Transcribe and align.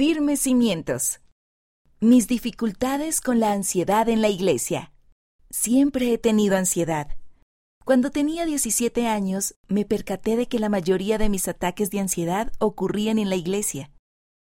Firmes 0.00 0.40
cimientos. 0.40 1.20
Mis 2.00 2.26
dificultades 2.26 3.20
con 3.20 3.38
la 3.38 3.52
ansiedad 3.52 4.08
en 4.08 4.22
la 4.22 4.30
iglesia. 4.30 4.94
Siempre 5.50 6.10
he 6.10 6.16
tenido 6.16 6.56
ansiedad. 6.56 7.18
Cuando 7.84 8.08
tenía 8.08 8.46
17 8.46 9.06
años, 9.06 9.56
me 9.68 9.84
percaté 9.84 10.36
de 10.36 10.48
que 10.48 10.58
la 10.58 10.70
mayoría 10.70 11.18
de 11.18 11.28
mis 11.28 11.48
ataques 11.48 11.90
de 11.90 12.00
ansiedad 12.00 12.50
ocurrían 12.60 13.18
en 13.18 13.28
la 13.28 13.36
iglesia. 13.36 13.92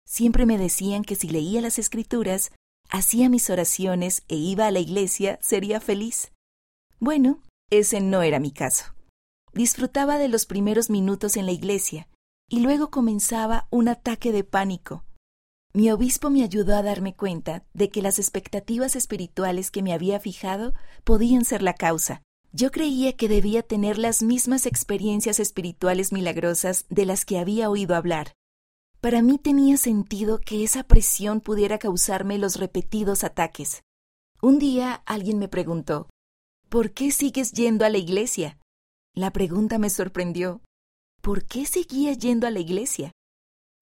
Siempre 0.04 0.44
me 0.44 0.58
decían 0.58 1.04
que 1.04 1.14
si 1.14 1.28
leía 1.28 1.60
las 1.60 1.78
escrituras, 1.78 2.50
hacía 2.90 3.28
mis 3.28 3.48
oraciones 3.48 4.24
e 4.26 4.34
iba 4.34 4.66
a 4.66 4.72
la 4.72 4.80
iglesia, 4.80 5.38
sería 5.40 5.78
feliz. 5.78 6.32
Bueno, 6.98 7.38
ese 7.70 8.00
no 8.00 8.22
era 8.22 8.40
mi 8.40 8.50
caso. 8.50 8.86
Disfrutaba 9.52 10.18
de 10.18 10.26
los 10.26 10.46
primeros 10.46 10.90
minutos 10.90 11.36
en 11.36 11.46
la 11.46 11.52
iglesia, 11.52 12.08
y 12.48 12.58
luego 12.58 12.90
comenzaba 12.90 13.68
un 13.70 13.86
ataque 13.86 14.32
de 14.32 14.42
pánico. 14.42 15.04
Mi 15.76 15.90
obispo 15.90 16.30
me 16.30 16.44
ayudó 16.44 16.76
a 16.76 16.84
darme 16.84 17.16
cuenta 17.16 17.64
de 17.74 17.90
que 17.90 18.00
las 18.00 18.20
expectativas 18.20 18.94
espirituales 18.94 19.72
que 19.72 19.82
me 19.82 19.92
había 19.92 20.20
fijado 20.20 20.72
podían 21.02 21.44
ser 21.44 21.62
la 21.62 21.74
causa. 21.74 22.22
Yo 22.52 22.70
creía 22.70 23.16
que 23.16 23.28
debía 23.28 23.64
tener 23.64 23.98
las 23.98 24.22
mismas 24.22 24.66
experiencias 24.66 25.40
espirituales 25.40 26.12
milagrosas 26.12 26.86
de 26.90 27.06
las 27.06 27.24
que 27.24 27.40
había 27.40 27.70
oído 27.70 27.96
hablar. 27.96 28.34
Para 29.00 29.20
mí 29.20 29.36
tenía 29.36 29.76
sentido 29.76 30.38
que 30.38 30.62
esa 30.62 30.84
presión 30.84 31.40
pudiera 31.40 31.80
causarme 31.80 32.38
los 32.38 32.54
repetidos 32.54 33.24
ataques. 33.24 33.82
Un 34.40 34.60
día 34.60 35.02
alguien 35.06 35.40
me 35.40 35.48
preguntó, 35.48 36.08
¿Por 36.68 36.92
qué 36.92 37.10
sigues 37.10 37.50
yendo 37.50 37.84
a 37.84 37.88
la 37.88 37.98
iglesia? 37.98 38.60
La 39.12 39.32
pregunta 39.32 39.78
me 39.78 39.90
sorprendió. 39.90 40.60
¿Por 41.20 41.44
qué 41.44 41.66
seguía 41.66 42.12
yendo 42.12 42.46
a 42.46 42.52
la 42.52 42.60
iglesia? 42.60 43.10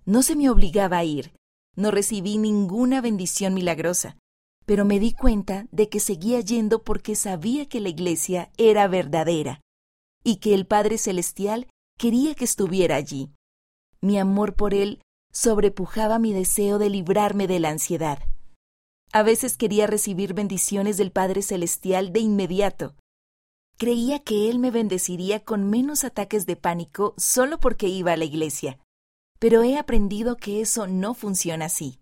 No 0.07 0.23
se 0.23 0.37
me 0.37 0.49
obligaba 0.49 0.97
a 0.97 1.05
ir, 1.05 1.35
no 1.77 1.91
recibí 1.91 2.39
ninguna 2.39 3.01
bendición 3.01 3.55
milagrosa, 3.55 4.17
pero 4.67 4.85
me 4.85 5.01
di 5.01 5.13
cuenta 5.13 5.66
de 5.71 5.88
que 5.88 6.01
seguía 6.01 6.41
yendo 6.41 6.83
porque 6.83 7.16
sabía 7.16 7.66
que 7.66 7.80
la 7.80 7.88
iglesia 7.88 8.51
era 8.57 8.87
verdadera 8.88 9.60
y 10.24 10.37
que 10.37 10.55
el 10.55 10.66
Padre 10.66 10.99
Celestial 10.99 11.69
quería 11.99 12.35
que 12.35 12.45
estuviera 12.45 12.96
allí. 12.96 13.30
Mi 14.01 14.19
amor 14.19 14.55
por 14.55 14.74
Él 14.74 15.01
sobrepujaba 15.33 16.19
mi 16.19 16.33
deseo 16.33 16.79
de 16.79 16.91
librarme 16.91 17.46
de 17.46 17.59
la 17.59 17.71
ansiedad. 17.71 18.18
A 19.13 19.23
veces 19.23 19.57
quería 19.57 19.87
recibir 19.87 20.35
bendiciones 20.35 20.96
del 20.96 21.11
Padre 21.11 21.43
Celestial 21.43 22.13
de 22.13 22.21
inmediato. 22.21 22.95
Creía 23.79 24.21
que 24.21 24.49
Él 24.49 24.59
me 24.59 24.71
bendeciría 24.71 25.45
con 25.45 25.68
menos 25.68 26.05
ataques 26.05 26.46
de 26.46 26.57
pánico 26.57 27.15
solo 27.16 27.59
porque 27.59 27.89
iba 27.89 28.13
a 28.13 28.16
la 28.16 28.24
iglesia 28.24 28.79
pero 29.43 29.65
he 29.65 29.76
aprendido 29.76 30.37
que 30.37 30.60
eso 30.60 30.87
no 30.87 31.15
funciona 31.15 31.65
así. 31.65 31.98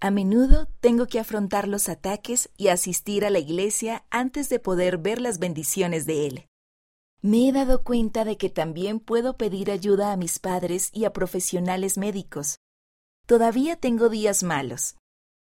A 0.00 0.10
menudo 0.10 0.66
tengo 0.80 1.06
que 1.06 1.20
afrontar 1.20 1.68
los 1.68 1.90
ataques 1.90 2.48
y 2.56 2.68
asistir 2.68 3.26
a 3.26 3.28
la 3.28 3.38
iglesia 3.38 4.06
antes 4.08 4.48
de 4.48 4.58
poder 4.58 4.96
ver 4.96 5.20
las 5.20 5.38
bendiciones 5.38 6.06
de 6.06 6.26
Él. 6.26 6.46
Me 7.20 7.46
he 7.46 7.52
dado 7.52 7.84
cuenta 7.84 8.24
de 8.24 8.38
que 8.38 8.48
también 8.48 8.98
puedo 8.98 9.36
pedir 9.36 9.70
ayuda 9.70 10.10
a 10.10 10.16
mis 10.16 10.38
padres 10.38 10.88
y 10.94 11.04
a 11.04 11.12
profesionales 11.12 11.98
médicos. 11.98 12.56
Todavía 13.26 13.76
tengo 13.76 14.08
días 14.08 14.42
malos, 14.42 14.96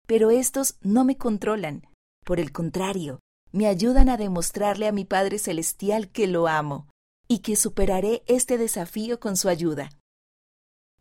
pero 0.07 0.31
estos 0.31 0.77
no 0.81 1.05
me 1.05 1.19
controlan. 1.19 1.87
Por 2.25 2.39
el 2.39 2.51
contrario, 2.51 3.19
me 3.51 3.67
ayudan 3.67 4.09
a 4.09 4.17
demostrarle 4.17 4.87
a 4.87 4.91
mi 4.91 5.05
Padre 5.05 5.37
Celestial 5.37 6.09
que 6.09 6.25
lo 6.25 6.47
amo 6.47 6.87
y 7.27 7.39
que 7.41 7.57
superaré 7.57 8.23
este 8.25 8.57
desafío 8.57 9.19
con 9.19 9.37
su 9.37 9.49
ayuda. 9.49 9.91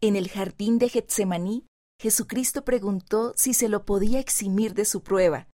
En 0.05 0.17
el 0.17 0.28
jardín 0.28 0.78
de 0.78 0.89
Getsemaní, 0.89 1.64
Jesucristo 2.00 2.64
preguntó 2.64 3.33
si 3.36 3.55
se 3.55 3.69
lo 3.69 3.86
podía 3.86 4.19
eximir 4.19 4.75
de 4.75 4.84
su 4.84 5.05
prueba, 5.05 5.47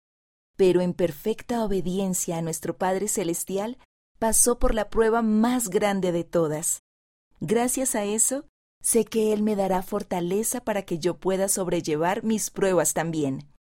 pero 0.56 0.80
en 0.80 0.94
perfecta 0.94 1.66
obediencia 1.66 2.38
a 2.38 2.42
nuestro 2.42 2.78
Padre 2.78 3.10
Celestial, 3.10 3.78
pasó 4.20 4.58
por 4.58 4.74
la 4.74 4.90
prueba 4.90 5.22
más 5.22 5.68
grande 5.68 6.14
de 6.14 6.24
todas. 6.24 6.80
Gracias 7.42 7.94
a 7.94 8.06
eso, 8.06 8.46
sé 8.82 9.04
que 9.04 9.34
Él 9.34 9.44
me 9.44 9.58
dará 9.58 9.84
fortaleza 9.84 10.62
para 10.62 10.84
que 10.84 10.98
yo 10.98 11.18
pueda 11.18 11.50
sobrellevar 11.50 12.24
mis 12.24 12.50
pruebas 12.50 12.94
también. 12.94 13.54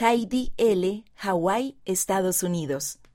Heidi 0.00 0.54
L., 0.56 1.04
Hawaii, 1.14 1.78
Estados 1.84 2.42
Unidos. 2.42 3.00